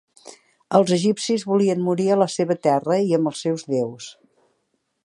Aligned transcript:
Els 0.77 0.93
egipcis 0.95 1.45
volien 1.51 1.85
morir 1.89 2.09
a 2.15 2.17
la 2.23 2.29
seva 2.37 2.59
terra 2.69 2.99
i 3.11 3.17
amb 3.21 3.35
els 3.35 3.45
seus 3.47 3.69
deus. 3.77 4.11